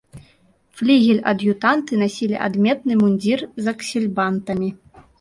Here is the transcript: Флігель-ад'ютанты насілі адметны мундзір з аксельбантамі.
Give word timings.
Флігель-ад'ютанты 0.79 2.01
насілі 2.05 2.41
адметны 2.49 2.93
мундзір 3.05 3.39
з 3.63 3.79
аксельбантамі. 3.79 4.77